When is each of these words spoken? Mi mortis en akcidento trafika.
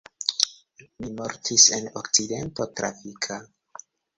Mi 1.03 1.09
mortis 1.19 1.67
en 1.77 1.91
akcidento 2.01 2.69
trafika. 2.81 3.41